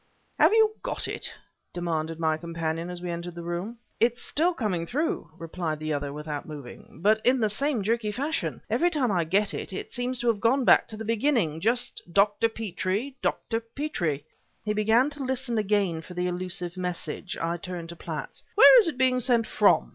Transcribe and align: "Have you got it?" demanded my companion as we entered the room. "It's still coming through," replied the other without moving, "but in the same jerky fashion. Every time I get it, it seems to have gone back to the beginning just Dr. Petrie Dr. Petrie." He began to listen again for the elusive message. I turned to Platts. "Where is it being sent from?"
"Have 0.39 0.51
you 0.51 0.73
got 0.81 1.07
it?" 1.07 1.31
demanded 1.75 2.19
my 2.19 2.35
companion 2.35 2.89
as 2.89 3.03
we 3.03 3.11
entered 3.11 3.35
the 3.35 3.43
room. 3.43 3.77
"It's 3.99 4.19
still 4.19 4.51
coming 4.55 4.87
through," 4.87 5.29
replied 5.37 5.77
the 5.77 5.93
other 5.93 6.11
without 6.11 6.47
moving, 6.47 7.01
"but 7.03 7.23
in 7.23 7.39
the 7.39 7.49
same 7.49 7.83
jerky 7.83 8.11
fashion. 8.11 8.63
Every 8.67 8.89
time 8.89 9.11
I 9.11 9.25
get 9.25 9.53
it, 9.53 9.71
it 9.71 9.91
seems 9.91 10.17
to 10.21 10.27
have 10.29 10.39
gone 10.41 10.65
back 10.65 10.87
to 10.87 10.97
the 10.97 11.05
beginning 11.05 11.59
just 11.59 12.01
Dr. 12.11 12.49
Petrie 12.49 13.15
Dr. 13.21 13.59
Petrie." 13.59 14.25
He 14.65 14.73
began 14.73 15.11
to 15.11 15.23
listen 15.23 15.59
again 15.59 16.01
for 16.01 16.15
the 16.15 16.25
elusive 16.25 16.77
message. 16.77 17.37
I 17.37 17.57
turned 17.57 17.89
to 17.89 17.95
Platts. 17.95 18.43
"Where 18.55 18.79
is 18.79 18.87
it 18.87 18.97
being 18.97 19.19
sent 19.19 19.45
from?" 19.45 19.89